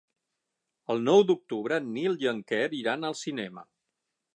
El 0.93 1.03
nou 1.09 1.21
d'octubre 1.33 1.79
en 1.83 1.93
Nil 1.99 2.19
i 2.25 2.33
en 2.35 2.43
Quer 2.53 2.67
iran 2.83 3.11
al 3.13 3.23
cinema. 3.25 3.69